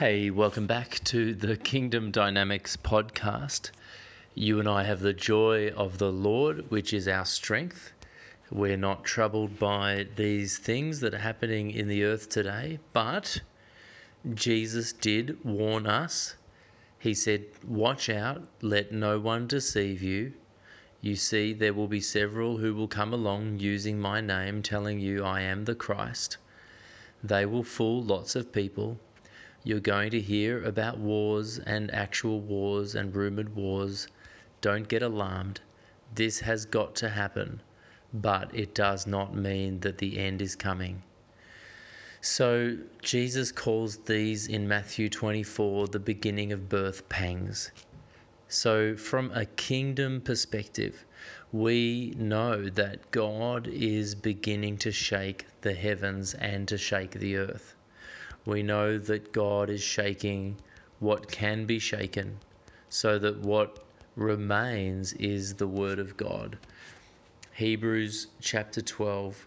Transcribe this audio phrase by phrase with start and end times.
[0.00, 3.70] Hey, welcome back to the Kingdom Dynamics podcast.
[4.34, 7.92] You and I have the joy of the Lord, which is our strength.
[8.50, 13.42] We're not troubled by these things that are happening in the earth today, but
[14.32, 16.34] Jesus did warn us.
[16.98, 20.32] He said, Watch out, let no one deceive you.
[21.02, 25.26] You see, there will be several who will come along using my name, telling you
[25.26, 26.38] I am the Christ.
[27.22, 28.98] They will fool lots of people
[29.62, 34.08] you're going to hear about wars and actual wars and rumored wars.
[34.62, 35.60] Don't get alarmed.
[36.14, 37.60] This has got to happen,
[38.14, 41.02] but it does not mean that the end is coming.
[42.22, 47.70] So, Jesus calls these in Matthew 24 the beginning of birth pangs.
[48.48, 51.04] So, from a kingdom perspective,
[51.52, 57.74] we know that God is beginning to shake the heavens and to shake the earth
[58.46, 60.56] we know that God is shaking
[60.98, 62.38] what can be shaken,
[62.88, 63.84] so that what
[64.16, 66.58] remains is the Word of God.
[67.52, 69.46] Hebrews chapter 12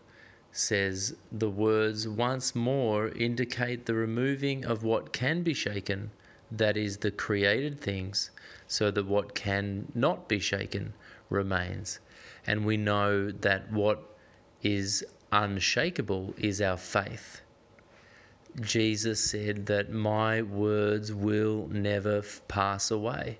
[0.51, 6.11] says, The words once more indicate the removing of what can be shaken,
[6.51, 8.29] that is, the created things,
[8.67, 10.93] so that what can not be shaken
[11.29, 11.99] remains.
[12.45, 14.03] And we know that what
[14.61, 17.41] is unshakable is our faith.
[18.61, 23.39] Jesus said that my words will never pass away.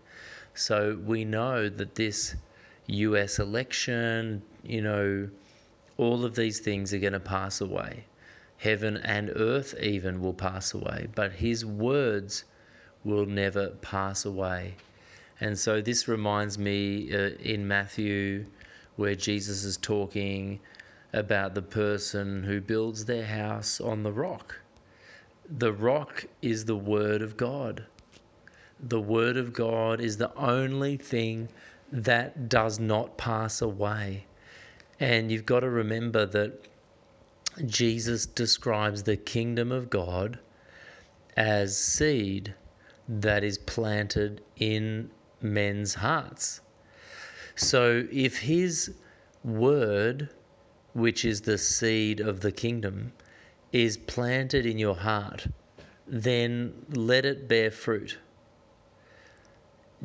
[0.55, 2.35] So we know that this
[2.87, 5.29] US election, you know,
[5.97, 8.05] all of these things are going to pass away.
[8.57, 12.45] Heaven and earth even will pass away, but his words
[13.03, 14.73] will never pass away.
[15.39, 18.47] And so this reminds me uh, in Matthew
[18.95, 20.59] where Jesus is talking
[21.13, 24.55] about the person who builds their house on the rock
[25.49, 27.85] the rock is the Word of God.
[28.79, 31.49] The Word of God is the only thing
[31.91, 34.25] that does not pass away.
[34.99, 36.67] And you've got to remember that
[37.65, 40.39] Jesus describes the kingdom of God
[41.35, 42.55] as seed
[43.07, 45.11] that is planted in
[45.41, 46.61] men's hearts.
[47.55, 48.93] So if his
[49.43, 50.29] word,
[50.93, 53.11] which is the seed of the kingdom,
[53.73, 55.47] is planted in your heart,
[56.05, 58.19] then let it bear fruit.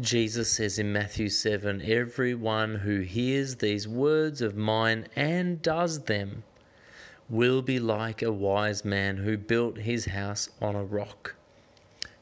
[0.01, 6.45] Jesus says in Matthew 7 Everyone who hears these words of mine and does them
[7.29, 11.35] will be like a wise man who built his house on a rock.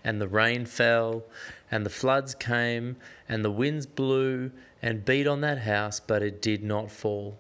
[0.03, 1.23] And the rain fell,
[1.71, 2.97] and the floods came,
[3.29, 4.51] and the winds blew
[4.83, 7.39] and beat on that house, but it did not fall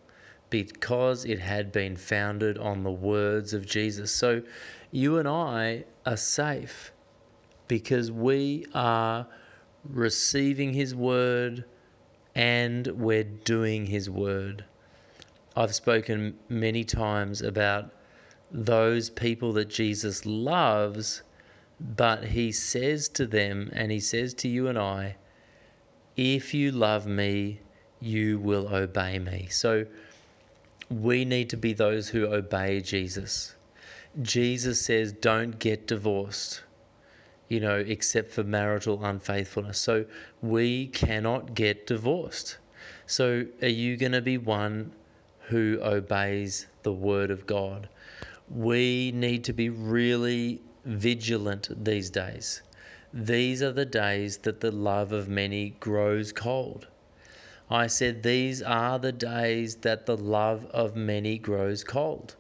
[0.51, 4.13] because it had been founded on the words of Jesus.
[4.13, 4.43] So
[4.91, 6.93] you and I are safe
[7.69, 9.27] because we are
[9.85, 11.65] receiving His word
[12.35, 14.65] and we're doing His word.
[15.57, 17.91] I've spoken many times about
[18.51, 21.23] those people that Jesus loves,
[21.81, 25.17] but He says to them, and He says to you and I,
[26.17, 27.61] if you love me,
[28.01, 29.49] you will obey me.
[29.51, 29.87] So
[30.91, 33.55] we need to be those who obey Jesus.
[34.23, 36.63] Jesus says, don't get divorced,
[37.49, 39.79] you know, except for marital unfaithfulness.
[39.79, 40.05] So
[40.43, 42.59] we cannot get divorced.
[43.07, 44.93] So are you going to be one
[45.41, 47.89] who obeys the word of God?
[48.49, 52.63] We need to be really vigilant these days.
[53.13, 56.87] These are the days that the love of many grows cold.
[57.71, 62.37] I said, These are the days that the love of many grows cold.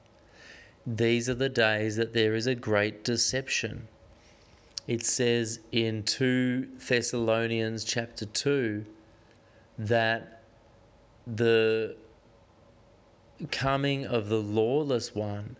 [0.86, 3.88] These are the days that there is a great deception.
[4.86, 8.86] It says in 2 Thessalonians chapter 2
[9.78, 10.42] that
[11.26, 11.96] the
[13.50, 15.56] coming of the lawless one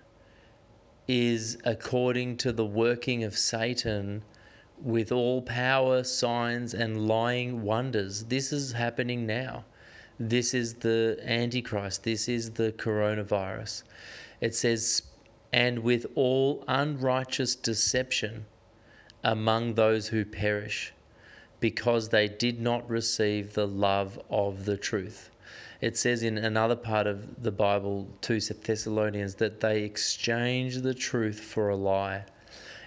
[1.08, 4.22] is according to the working of Satan
[4.82, 8.24] with all power, signs, and lying wonders.
[8.24, 9.64] This is happening now.
[10.18, 12.04] This is the Antichrist.
[12.04, 13.82] This is the coronavirus.
[14.40, 15.02] It says,
[15.52, 18.46] and with all unrighteous deception
[19.24, 20.92] among those who perish
[21.60, 25.30] because they did not receive the love of the truth.
[25.80, 31.40] It says in another part of the Bible, 2 Thessalonians, that they exchanged the truth
[31.40, 32.24] for a lie.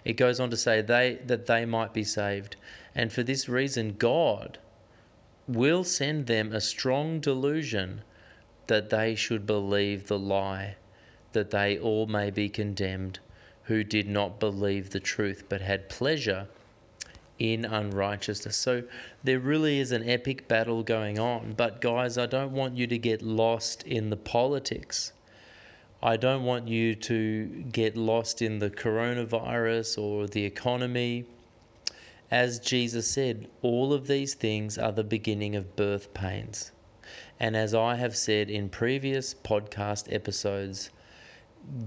[0.06, 2.56] It goes on to say they that they might be saved.
[2.96, 4.58] And for this reason God
[5.48, 8.02] will send them a strong delusion
[8.68, 10.76] that they should believe the lie,
[11.34, 13.20] that they all may be condemned
[13.64, 16.48] who did not believe the truth but had pleasure
[17.40, 18.58] in unrighteousness.
[18.58, 18.84] So
[19.24, 21.54] there really is an epic battle going on.
[21.58, 25.14] But guys, I don't want you to get lost in the politics.
[26.02, 31.26] I don't want you to get lost in the coronavirus or the economy.
[32.32, 36.72] As Jesus said, all of these things are the beginning of birth pains.
[37.38, 40.90] And as I have said in previous podcast episodes,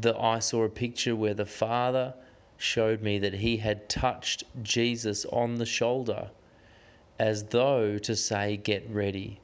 [0.01, 2.13] the I saw a picture where the father
[2.59, 6.31] showed me that he had touched Jesus on the shoulder
[7.19, 9.41] as though to say, Get ready.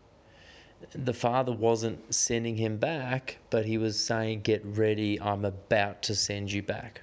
[0.95, 6.15] The Father wasn't sending him back, but he was saying, Get ready, I'm about to
[6.15, 7.01] send you back.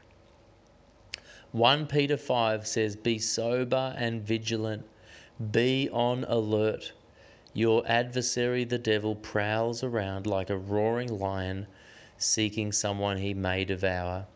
[1.52, 4.86] 1 Peter 5 says, Be sober and vigilant,
[5.52, 6.94] be on alert.
[7.54, 11.68] Your adversary, the devil, prowls around like a roaring lion,
[12.18, 14.28] seeking someone he may devour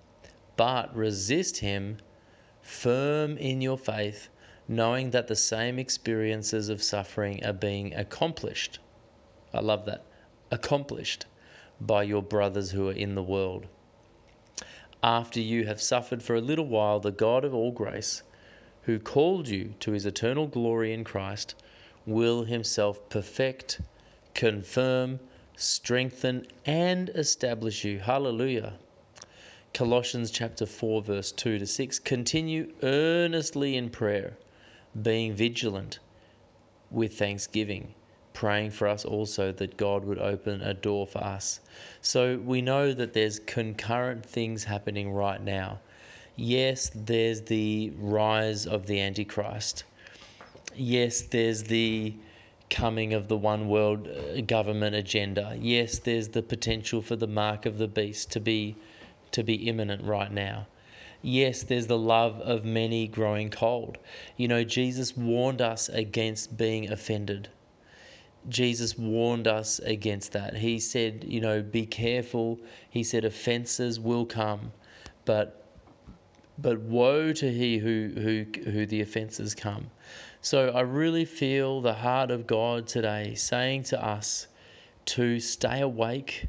[0.60, 1.96] but resist him
[2.62, 4.28] firm in your faith,
[4.68, 8.78] knowing that the same experiences of suffering are being accomplished.
[9.54, 10.06] I love that.
[10.52, 11.26] Accomplished
[11.82, 13.66] by your brothers who are in the world.
[15.02, 18.22] After you have suffered for a little while, the God of all grace,
[18.84, 21.56] who called you to his eternal glory in Christ,
[22.06, 23.82] will himself perfect,
[24.34, 25.20] confirm,
[25.56, 28.00] strengthen, and establish you.
[28.00, 28.74] Hallelujah.
[29.74, 32.00] Colossians chapter 4, verse 2 to 6.
[32.00, 34.38] Continue earnestly in prayer,
[35.02, 36.00] being vigilant
[36.90, 37.94] with thanksgiving,
[38.34, 41.60] praying for us also that God would open a door for us.
[42.02, 45.80] So we know that there's concurrent things happening right now.
[46.36, 49.84] Yes, there's the rise of the Antichrist.
[50.76, 52.14] Yes, there's the
[52.70, 55.58] coming of the one world uh, government agenda.
[55.60, 58.76] Yes, there's the potential for the mark of the beast to be
[59.32, 60.68] to be imminent right now.
[61.22, 63.98] Yes, there's the love of many growing cold.
[64.38, 67.50] You know, Jesus warned us against being offended.
[68.48, 70.56] Jesus warned us against that.
[70.56, 72.60] He said, you know, be careful.
[72.90, 74.72] He said offenses will come,
[75.26, 75.66] but
[76.58, 79.90] but woe to he who who who the offenses come.
[80.42, 84.48] So I really feel the heart of God today saying to us
[85.06, 86.48] to stay awake,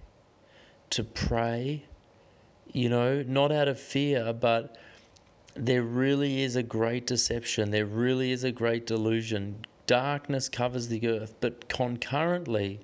[0.91, 1.85] to pray,
[2.73, 4.77] you know, not out of fear, but
[5.55, 7.71] there really is a great deception.
[7.71, 9.65] There really is a great delusion.
[9.91, 12.79] Darkness covers the earth, but concurrently,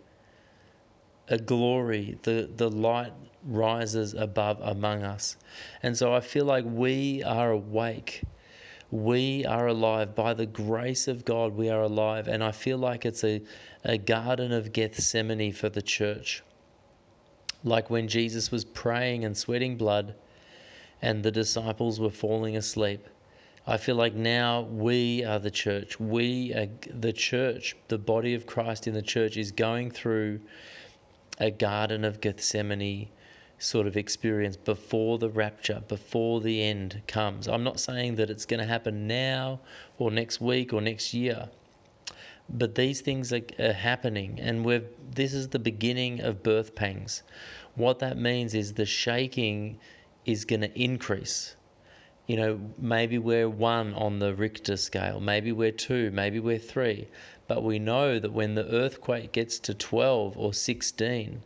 [1.28, 3.12] a glory, the, the light
[3.44, 5.36] rises above among us.
[5.84, 8.22] And so I feel like we are awake.
[8.90, 10.16] We are alive.
[10.16, 12.26] By the grace of God, we are alive.
[12.26, 13.40] And I feel like it's a,
[13.84, 16.42] a garden of Gethsemane for the church
[17.62, 20.16] like when Jesus was praying and sweating blood
[21.02, 23.06] and the disciples were falling asleep.
[23.68, 25.98] I feel like now we are the church.
[25.98, 30.40] We are the church, the body of Christ in the church is going through
[31.40, 33.08] a Garden of Gethsemane
[33.58, 37.48] sort of experience before the rapture, before the end comes.
[37.48, 39.58] I'm not saying that it's going to happen now
[39.98, 41.48] or next week or next year,
[42.48, 47.24] but these things are, are happening, and we're, this is the beginning of birth pangs.
[47.74, 49.80] What that means is the shaking
[50.24, 51.56] is going to increase.
[52.26, 57.06] You know, maybe we're one on the Richter scale, maybe we're two, maybe we're three,
[57.46, 61.42] but we know that when the earthquake gets to 12 or 16,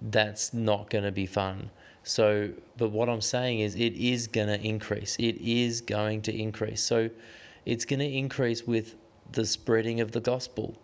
[0.00, 1.70] that's not going to be fun.
[2.02, 5.16] So, but what I'm saying is it is going to increase.
[5.20, 6.82] It is going to increase.
[6.82, 7.08] So,
[7.64, 8.96] it's going to increase with
[9.30, 10.76] the spreading of the gospel.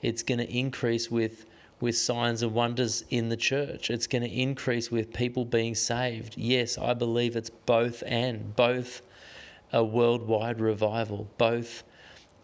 [0.00, 1.44] It's going to increase with
[1.82, 3.90] with signs and wonders in the church.
[3.90, 6.38] It's going to increase with people being saved.
[6.38, 9.02] Yes, I believe it's both and both
[9.72, 11.82] a worldwide revival, both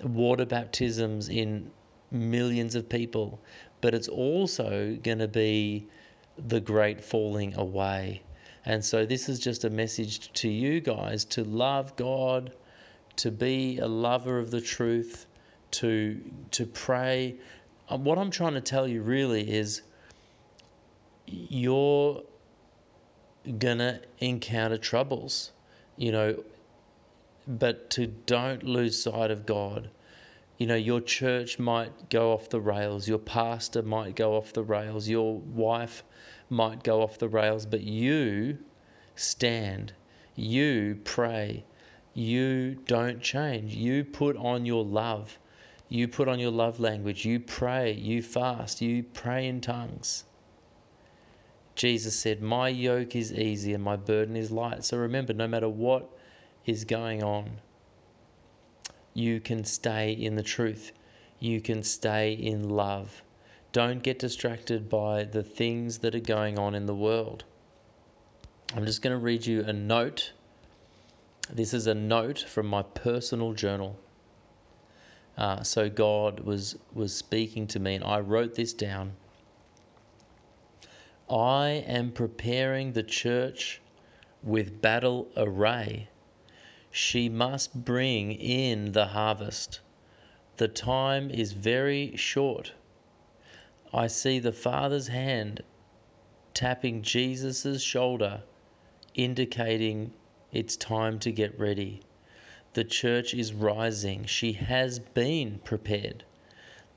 [0.02, 1.70] water baptisms in
[2.10, 3.38] millions of people,
[3.80, 5.86] but it's also going to be
[6.48, 8.22] the great falling away.
[8.64, 12.52] And so, this is just a message to you guys to love God,
[13.16, 15.26] to be a lover of the truth,
[15.70, 17.36] to to pray.
[17.90, 19.82] Um, what I'm trying to tell you really is
[21.26, 22.22] you're
[23.58, 25.52] gonna encounter troubles.
[25.96, 26.44] You know,
[27.48, 29.90] but to don't lose sight of God.
[30.58, 34.62] You know, your church might go off the rails, your pastor might go off the
[34.62, 36.02] rails, your wife
[36.50, 38.58] might go off the rails, but you
[39.14, 39.92] stand,
[40.34, 41.64] you pray,
[42.12, 43.74] you don't change.
[43.74, 45.38] You put on your love.
[45.88, 47.24] You put on your love language.
[47.24, 47.92] You pray.
[47.92, 48.82] You fast.
[48.82, 50.24] You pray in tongues.
[51.74, 54.84] Jesus said, My yoke is easy and my burden is light.
[54.84, 56.10] So remember, no matter what
[56.66, 57.60] is going on,
[59.14, 60.92] you can stay in the truth.
[61.40, 63.22] You can stay in love.
[63.72, 67.44] Don't get distracted by the things that are going on in the world.
[68.74, 70.32] I'm just going to read you a note
[71.50, 73.98] this is a note from my personal journal.
[75.38, 79.14] Uh, so God was was speaking to me, and I wrote this down.
[81.30, 83.80] I am preparing the church
[84.42, 86.08] with battle array.
[86.90, 89.78] She must bring in the harvest.
[90.56, 92.72] The time is very short.
[93.94, 95.62] I see the Father's hand
[96.52, 98.42] tapping Jesus' shoulder,
[99.14, 100.12] indicating
[100.50, 102.00] it's time to get ready.
[102.74, 104.26] The church is rising.
[104.26, 106.24] She has been prepared.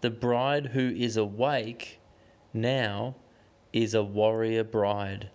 [0.01, 1.99] The bride who is awake
[2.53, 3.15] now
[3.71, 5.29] is a warrior bride.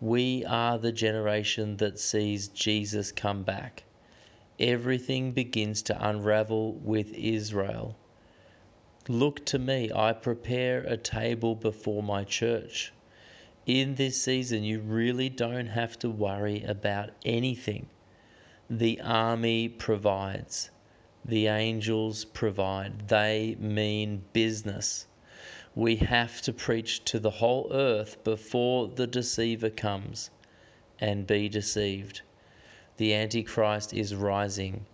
[0.00, 3.82] We are the generation that sees Jesus come back.
[4.60, 7.96] Everything begins to unravel with Israel.
[9.08, 12.92] Look to me, I prepare a table before my church
[13.66, 17.86] in this season, you really don't have to worry about anything.
[18.70, 20.70] The army provides,
[21.22, 25.06] the angels provide, they mean business.
[25.74, 30.30] We have to preach to the whole earth before the deceiver comes
[30.98, 32.22] and be deceived.
[32.96, 34.86] The Antichrist is rising.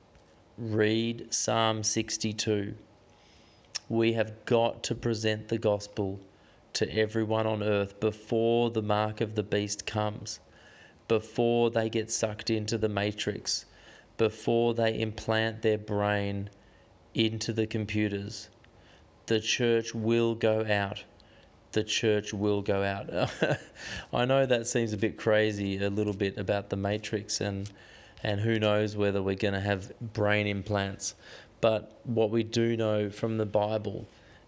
[0.59, 2.75] Read Psalm 62.
[3.89, 6.19] We have got to present the gospel
[6.73, 10.41] to everyone on earth before the mark of the beast comes,
[11.11, 13.65] before they get sucked into the matrix,
[14.17, 16.49] before they implant their brain
[17.15, 18.49] into the computers.
[19.27, 21.03] The church will go out.
[21.73, 23.11] The church will go out.
[24.13, 27.69] I know that seems a bit crazy, a little bit about the matrix and
[28.23, 31.17] and who knows whether we're going to have brain implants.
[31.61, 34.07] But what we do know from the Bible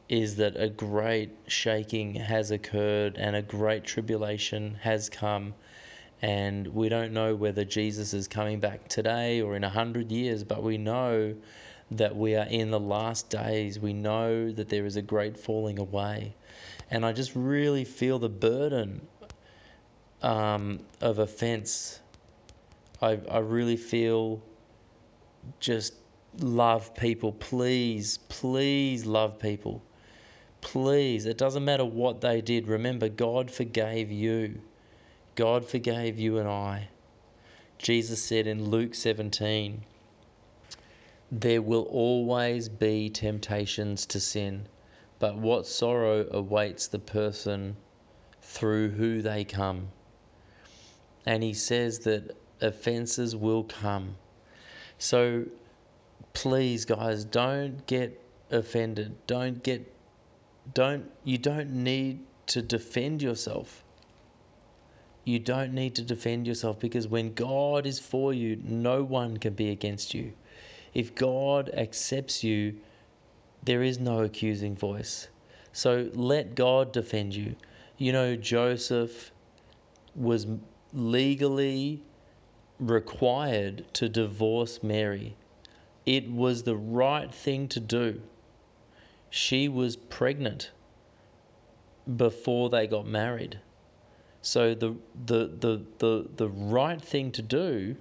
[0.09, 5.55] is that a great shaking has occurred and a great tribulation has come.
[6.23, 10.45] And we don't know whether Jesus is coming back today or in a hundred years,
[10.45, 11.35] but we know
[11.91, 13.81] that we are in the last days.
[13.81, 16.35] We know that there is a great falling away.
[16.91, 19.07] And I just really feel the burden
[20.23, 22.01] um, of offense.
[23.01, 24.41] I, I really feel
[25.59, 25.95] just
[26.39, 27.33] love people.
[27.33, 29.83] Please, please love people.
[30.61, 32.69] Please, it doesn't matter what they did.
[32.69, 34.61] Remember, God forgave you.
[35.35, 36.89] God forgave you and I.
[37.79, 39.83] Jesus said in Luke 17,
[41.31, 44.67] There will always be temptations to sin,
[45.19, 47.77] but what sorrow awaits the person
[48.43, 49.89] through who they come.
[51.25, 54.17] And he says that offenses will come.
[54.99, 55.47] So
[56.33, 58.21] please, guys, don't get
[58.51, 59.17] offended.
[59.27, 59.93] Don't get
[60.75, 63.83] don't you don't need to defend yourself.
[65.25, 69.55] You don't need to defend yourself because when God is for you, no one can
[69.55, 70.33] be against you.
[70.95, 72.75] If God accepts you,
[73.63, 75.29] there is no accusing voice.
[75.73, 77.55] So let God defend you.
[77.99, 79.33] You know, Joseph
[80.15, 80.47] was
[80.93, 82.03] legally
[82.79, 85.37] required to divorce Mary.
[86.05, 88.21] It was the right thing to do
[89.35, 90.71] she was pregnant
[92.19, 93.59] before they got married.
[94.43, 97.97] So the, the, the, the, the right thing to do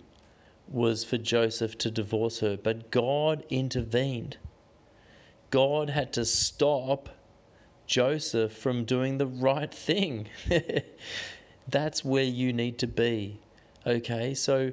[0.67, 4.37] was for Joseph to divorce her, but God intervened.
[5.51, 7.09] God had to stop
[7.85, 10.27] Joseph from doing the right thing.
[11.67, 13.39] That's where you need to be.
[13.85, 14.33] Okay?
[14.33, 14.71] So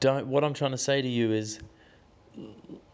[0.00, 1.60] don't what I'm trying to say to you is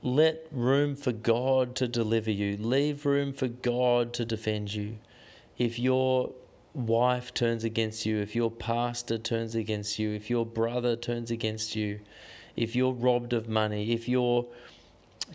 [0.02, 2.56] let room for God to deliver you.
[2.58, 4.98] Leave room for God to defend you.
[5.56, 6.32] If your
[6.74, 11.76] wife turns against you, if your pastor turns against you, if your brother turns against
[11.76, 12.00] you,
[12.56, 14.46] if you're robbed of money, if your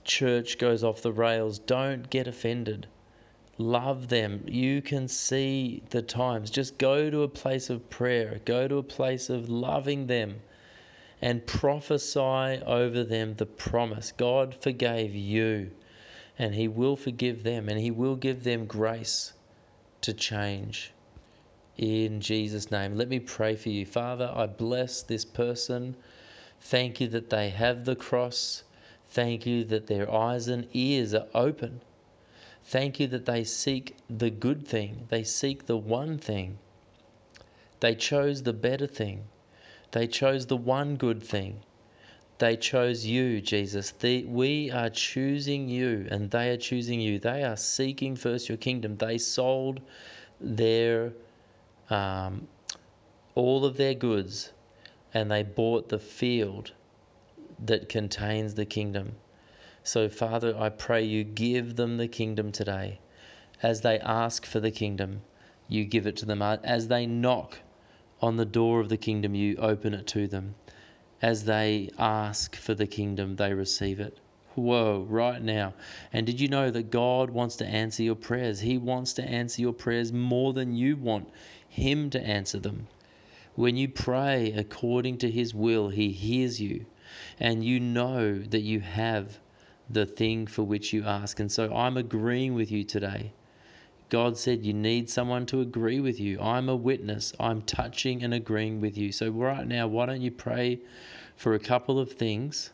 [0.04, 2.88] church goes off the rails, don't get offended.
[3.58, 4.44] Love them.
[4.48, 6.52] You can see the times.
[6.52, 10.42] Just go to a place of prayer, go to a place of loving them
[11.22, 14.12] and prophesy over them the promise.
[14.12, 15.72] God forgave you,
[16.38, 19.34] and He will forgive them, and He will give them grace
[20.02, 20.92] to change.
[21.78, 23.86] In Jesus' name, let me pray for you.
[23.86, 25.96] Father, I bless this person.
[26.60, 28.64] Thank you that they have the cross.
[29.10, 31.82] Thank you that their eyes and ears are open.
[32.64, 36.58] Thank you that they seek the good thing, they seek the one thing.
[37.80, 39.26] They chose the better thing.
[39.92, 41.60] They chose the one good thing.
[42.40, 43.92] They chose you, Jesus.
[43.92, 47.20] The, we are choosing you, and they are choosing you.
[47.20, 48.98] They are seeking first your kingdom.
[48.98, 49.80] They sold
[50.42, 51.14] their
[51.90, 52.48] um,
[53.36, 54.52] all of their goods,
[55.14, 56.74] and they bought the field
[57.66, 59.16] that contains the kingdom.
[59.84, 63.00] So, Father, I pray you give them the kingdom today.
[63.64, 65.22] As they ask for the kingdom,
[65.68, 66.42] you give it to them.
[66.42, 67.60] As they knock
[68.22, 70.56] on the door of the kingdom, you open it to them.
[71.22, 74.20] As they ask for the kingdom, they receive it.
[74.58, 75.76] Whoa, right now.
[76.12, 78.62] And did you know that God wants to answer your prayers?
[78.62, 81.30] He wants to answer your prayers more than you want
[81.70, 82.88] Him to answer them.
[83.54, 86.88] When you pray according to His will, He hears you,
[87.40, 89.38] and you know that you have
[89.88, 91.40] the thing for which you ask.
[91.40, 93.34] And so I'm agreeing with you today.
[94.10, 96.42] God said you need someone to agree with you.
[96.42, 97.32] I'm a witness.
[97.40, 99.12] I'm touching and agreeing with you.
[99.12, 100.80] So, right now, why don't you pray
[101.36, 102.72] for a couple of things?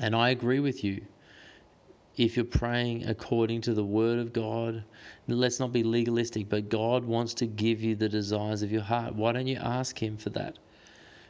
[0.00, 1.02] And I agree with you.
[2.16, 4.84] If you're praying according to the word of God,
[5.26, 9.14] let's not be legalistic, but God wants to give you the desires of your heart.
[9.14, 10.58] Why don't you ask Him for that?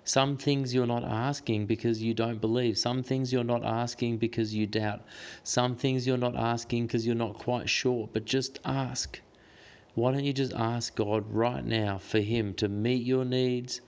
[0.06, 2.76] Some things you're not asking because you don't believe.
[2.76, 5.02] Some things you're not asking because you doubt.
[5.42, 8.10] Some things you're not asking because you're not quite sure.
[8.12, 9.18] But just ask.
[9.94, 13.80] Why don't you just ask God right now for Him to meet your needs,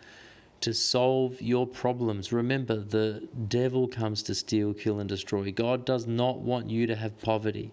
[0.61, 2.33] to solve your problems?
[2.33, 5.53] Remember, the devil comes to steal, kill, and destroy.
[5.53, 7.73] God does not want you to have poverty.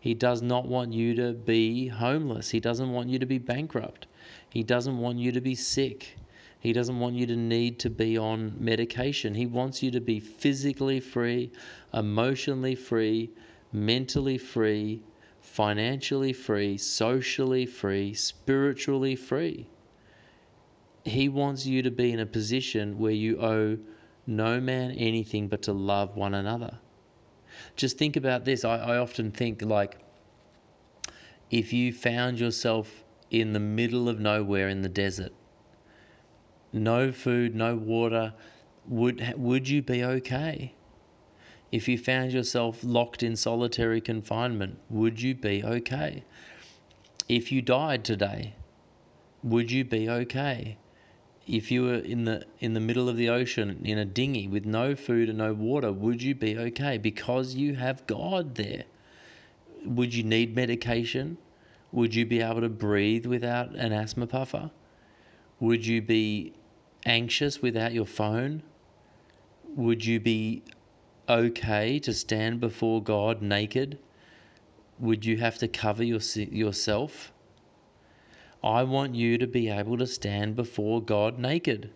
[0.00, 2.50] He does not want you to be homeless.
[2.50, 4.06] He doesn't want you to be bankrupt.
[4.48, 6.16] He doesn't want you to be sick.
[6.60, 9.34] He doesn't want you to need to be on medication.
[9.34, 11.50] He wants you to be physically free,
[11.92, 13.30] emotionally free,
[13.72, 15.02] mentally free,
[15.40, 19.66] financially free, socially free, spiritually free.
[21.04, 23.78] He wants you to be in a position where you owe
[24.26, 26.78] no man anything but to love one another.
[27.76, 28.64] Just think about this.
[28.64, 29.98] I, I often think like
[31.50, 35.32] if you found yourself in the middle of nowhere in the desert
[36.72, 38.34] no food, no water,
[38.86, 40.74] would would you be okay?
[41.70, 46.24] If you found yourself locked in solitary confinement, would you be okay?
[47.28, 48.54] If you died today,
[49.42, 50.78] would you be okay?
[51.48, 54.66] If you were in the in the middle of the ocean in a dinghy with
[54.66, 58.84] no food and no water, would you be okay because you have God there?
[59.82, 61.38] Would you need medication?
[61.90, 64.70] Would you be able to breathe without an asthma puffer?
[65.58, 66.52] Would you be
[67.06, 68.62] anxious without your phone?
[69.74, 70.62] Would you be
[71.30, 73.98] okay to stand before God naked?
[74.98, 77.32] Would you have to cover your, yourself?
[78.62, 81.90] I want you to be able to stand before God naked.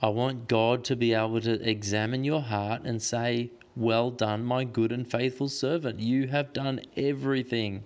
[0.00, 4.64] I want God to be able to examine your heart and say, Well done, my
[4.64, 6.00] good and faithful servant.
[6.00, 7.84] You have done everything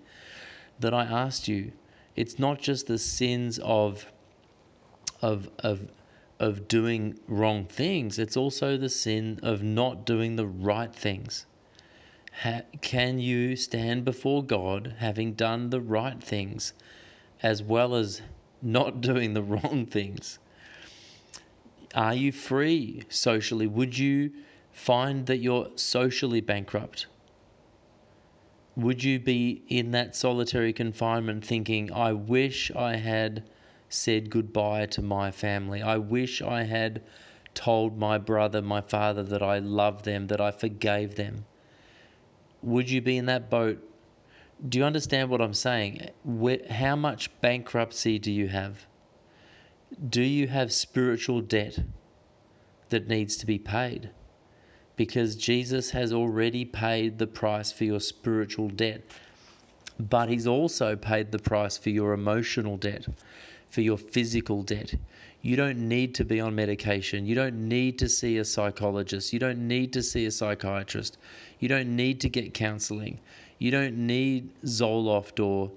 [0.78, 1.72] that I asked you.
[2.14, 4.11] It's not just the sins of,
[5.20, 5.88] of, of
[6.40, 11.46] of doing wrong things, it's also the sin of not doing the right things.
[12.42, 16.74] Ha- can you stand before God having done the right things
[17.42, 18.22] as well as
[18.62, 20.38] not doing the wrong things?
[21.94, 23.66] Are you free socially?
[23.66, 24.33] Would you
[24.72, 27.07] find that you're socially bankrupt?
[28.77, 33.42] Would you be in that solitary confinement thinking, I wish I had
[33.88, 35.83] said goodbye to my family.
[35.83, 37.03] I wish I had
[37.55, 41.46] told my brother, my father, that I loved them, that I forgave them.
[42.62, 43.83] Would you be in that boat?
[44.66, 46.10] Do you understand what I'm saying?
[46.70, 48.86] How much bankruptcy do you have?
[50.08, 51.78] Do you have spiritual debt
[52.88, 54.10] that needs to be paid?
[54.96, 59.02] Because Jesus has already paid the price for your spiritual debt,
[59.98, 63.06] but He's also paid the price for your emotional debt
[63.70, 64.94] for your physical debt.
[65.42, 67.26] You don't need to be on medication.
[67.26, 69.32] You don't need to see a psychologist.
[69.32, 71.18] You don't need to see a psychiatrist.
[71.60, 73.20] You don't need to get counseling.
[73.58, 75.70] You don't need Zoloft or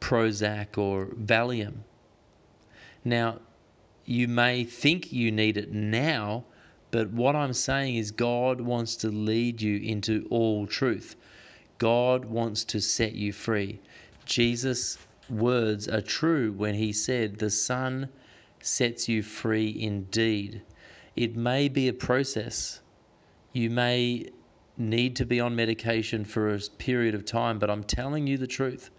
[0.00, 1.84] Prozac or Valium.
[3.04, 3.40] Now,
[4.04, 6.44] you may think you need it now,
[6.92, 11.16] But what I'm saying is, God wants to lead you into all truth.
[11.78, 13.80] God wants to set you free.
[14.24, 14.96] Jesus'
[15.28, 18.08] words are true when he said, The Son
[18.60, 20.62] sets you free indeed.
[21.16, 22.80] It may be a process.
[23.52, 24.30] You may
[24.76, 28.46] need to be on medication for a period of time, but I'm telling you the
[28.46, 28.90] truth.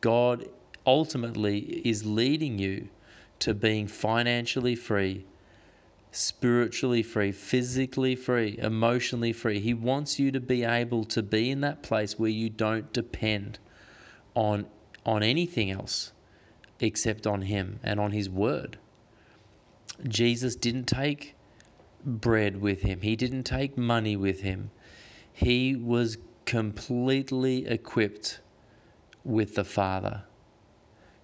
[0.00, 0.48] God
[0.86, 2.88] ultimately is leading you
[3.40, 5.26] to being financially free,
[6.12, 9.60] spiritually free, physically free, emotionally free.
[9.60, 13.58] He wants you to be able to be in that place where you don't depend
[14.34, 14.66] on
[15.04, 16.12] on anything else
[16.80, 18.76] except on him and on his word.
[20.08, 21.34] Jesus didn't take
[22.04, 23.00] bread with him.
[23.00, 24.70] He didn't take money with him.
[25.36, 28.40] He was completely equipped
[29.22, 30.22] with the Father.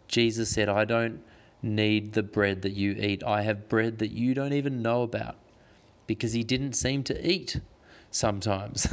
[0.07, 1.23] Jesus said, I don't
[1.63, 3.25] need the bread that you eat.
[3.25, 5.37] I have bread that you don't even know about
[6.07, 7.59] because he didn't seem to eat
[8.11, 8.87] sometimes.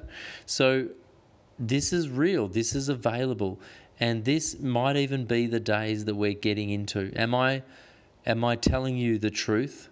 [0.46, 0.88] so
[1.58, 3.58] this is real, this is available,
[3.98, 7.10] and this might even be the days that we're getting into.
[7.16, 7.62] Am I
[8.26, 9.88] am I telling you the truth?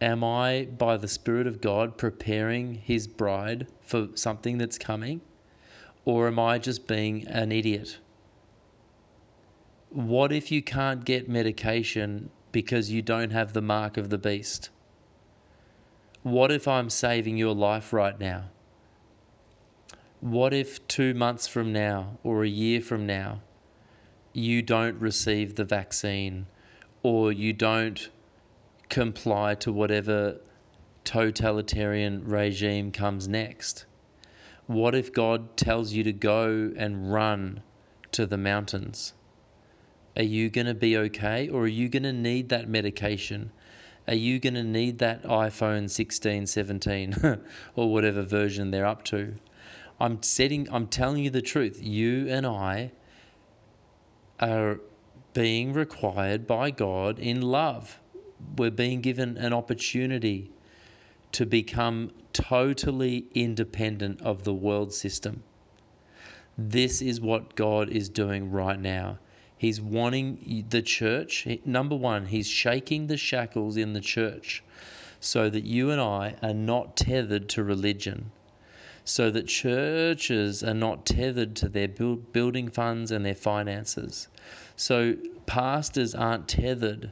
[0.00, 5.20] Am I by the spirit of God preparing his bride for something that's coming?
[6.04, 7.98] Or am I just being an idiot?
[9.90, 14.70] What if you can't get medication because you don't have the mark of the beast?
[16.22, 18.50] What if I'm saving your life right now?
[20.20, 23.40] What if two months from now or a year from now
[24.32, 26.46] you don't receive the vaccine
[27.02, 28.08] or you don't
[28.88, 30.40] comply to whatever
[31.04, 33.86] totalitarian regime comes next?
[34.66, 37.62] What if God tells you to go and run
[38.12, 39.14] to the mountains?
[40.16, 43.52] Are you going to be okay or are you going to need that medication?
[44.08, 47.14] Are you going to need that iPhone 16, 17
[47.76, 49.34] or whatever version they're up to?
[50.00, 51.80] I'm setting I'm telling you the truth.
[51.82, 52.92] You and I
[54.40, 54.80] are
[55.34, 58.00] being required by God in love.
[58.56, 60.50] We're being given an opportunity
[61.32, 65.42] to become totally independent of the world system.
[66.56, 69.18] This is what God is doing right now.
[69.56, 74.62] He's wanting the church, number one, he's shaking the shackles in the church
[75.20, 78.30] so that you and I are not tethered to religion,
[79.04, 84.28] so that churches are not tethered to their build, building funds and their finances,
[84.76, 87.10] so pastors aren't tethered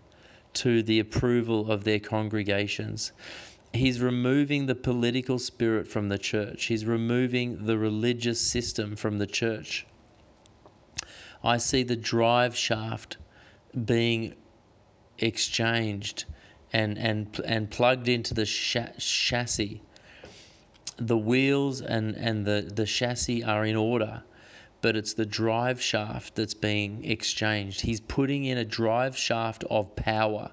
[0.56, 3.12] to the approval of their congregations.
[3.74, 6.64] He's removing the political spirit from the church.
[6.64, 9.86] He's removing the religious system from the church.
[11.44, 13.18] I see the drive shaft
[13.84, 14.34] being
[15.18, 16.24] exchanged
[16.72, 19.82] and and and plugged into the chassis.
[20.96, 24.22] The wheels and and the the chassis are in order,
[24.86, 27.80] but it's the drive shaft that's being exchanged.
[27.80, 30.52] He's putting in a drive shaft of power.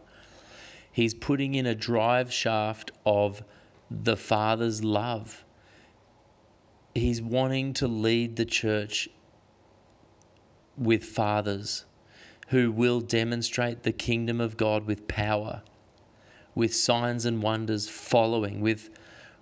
[0.92, 3.44] He's putting in a drive shaft of
[3.92, 5.46] the Father's love.
[6.96, 9.08] He's wanting to lead the church
[10.80, 11.86] with fathers
[12.48, 15.62] who will demonstrate the kingdom of God with power,
[16.56, 18.90] with signs and wonders following, with,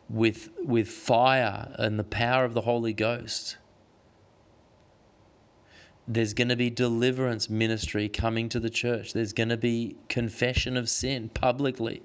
[0.09, 3.55] with, with fire and the power of the Holy Ghost.
[6.07, 9.13] There's going to be deliverance ministry coming to the church.
[9.13, 12.01] There's going to be confession of sin publicly.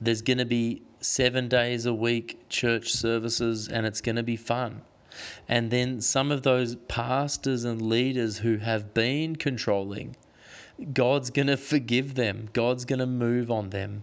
[0.00, 4.36] There's going to be seven days a week church services, and it's going to be
[4.36, 4.80] fun.
[5.48, 10.16] And then some of those pastors and leaders who have been controlling,
[10.92, 12.48] God's going to forgive them.
[12.52, 14.02] God's going to move on them.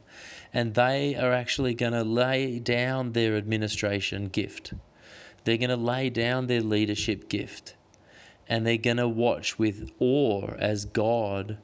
[0.54, 4.74] And they are actually going to lay down their administration gift.
[5.44, 7.76] They're going to lay down their leadership gift.
[8.52, 11.58] And they're going to watch with awe as God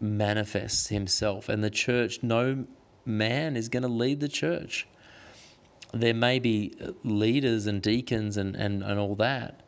[0.00, 1.48] manifests himself.
[1.48, 2.64] And the church, no
[3.04, 4.86] man is going to lead the church
[5.94, 9.60] there may be leaders and deacons and, and, and all that,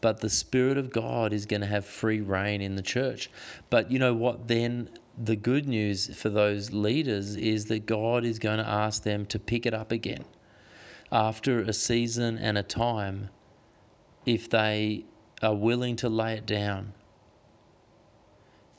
[0.00, 3.30] but the Spirit of God is going to have free rein in the church.
[3.70, 4.48] But you know what?
[4.48, 9.26] Then the good news for those leaders is that God is going to ask them
[9.26, 10.24] to pick it up again
[11.10, 13.30] after a season and a time
[14.26, 15.04] if they
[15.42, 16.92] are willing to lay it down.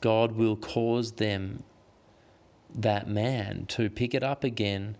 [0.00, 1.62] God will cause them,
[2.74, 4.96] that man, to pick it up again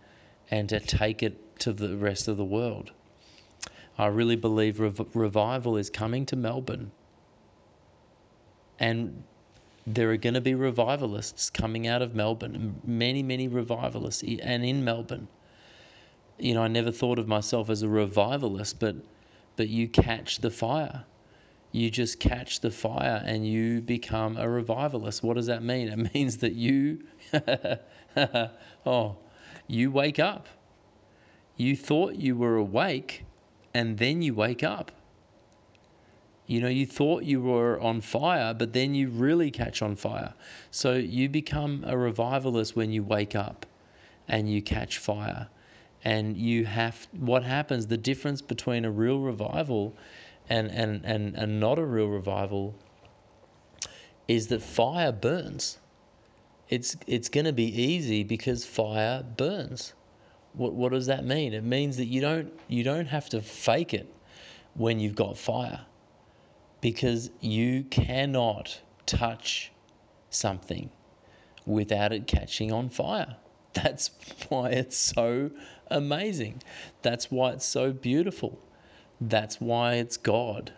[0.50, 2.90] and to take it to the rest of the world.
[3.98, 6.90] I really believe rev- revival is coming to Melbourne.
[8.78, 9.24] And
[9.86, 14.84] there are going to be revivalists coming out of Melbourne, many, many revivalists, and in
[14.84, 15.28] Melbourne.
[16.38, 18.96] You know, I never thought of myself as a revivalist, but
[19.56, 21.04] but you catch the fire.
[21.72, 25.22] You just catch the fire and you become a revivalist.
[25.22, 25.88] What does that mean?
[25.88, 27.04] It means that you,
[28.86, 29.16] oh,
[29.66, 30.46] you wake up.
[31.56, 33.24] You thought you were awake,
[33.74, 34.92] and then you wake up.
[36.46, 40.34] You know, you thought you were on fire, but then you really catch on fire.
[40.72, 43.66] So you become a revivalist when you wake up
[44.26, 45.48] and you catch fire.
[46.02, 49.94] And you have what happens, the difference between a real revival
[50.48, 52.74] and, and, and, and not a real revival
[54.28, 55.78] is that fire burns.
[56.68, 59.94] It's, it's going to be easy because fire burns.
[60.52, 61.52] What, what does that mean?
[61.52, 64.12] It means that you don't, you don't have to fake it
[64.74, 65.80] when you've got fire
[66.80, 69.72] because you cannot touch
[70.30, 70.90] something
[71.66, 73.36] without it catching on fire.
[73.74, 74.10] That's
[74.48, 75.50] why it's so
[75.90, 76.62] amazing.
[77.02, 78.58] That's why it's so beautiful.
[79.20, 80.72] That's why it's God.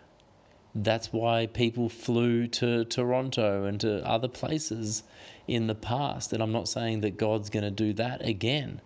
[0.75, 5.03] That's why people flew to Toronto and to other places
[5.47, 6.33] in the past.
[6.33, 8.81] And I'm not saying that God's going to do that again,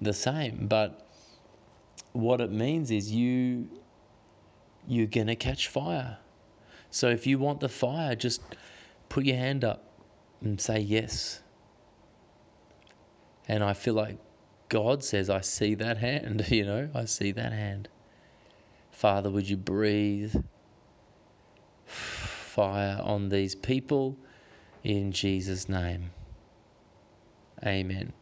[0.00, 0.66] the same.
[0.68, 1.08] But
[2.12, 3.68] what it means is you
[4.86, 6.18] you're going to catch fire.
[6.90, 8.42] So if you want the fire, just
[9.08, 9.82] put your hand up
[10.42, 11.42] and say yes.
[13.48, 14.18] And I feel like
[14.68, 17.88] God says, I see that hand, you know, I see that hand.
[19.04, 20.34] Father, would you breathe
[21.84, 24.16] fire on these people
[24.82, 26.10] in Jesus' name?
[27.66, 28.14] Amen.